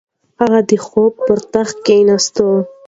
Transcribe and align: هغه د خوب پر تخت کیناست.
هغه 0.39 0.59
د 0.69 0.71
خوب 0.85 1.13
پر 1.25 1.39
تخت 1.53 1.77
کیناست. 1.85 2.35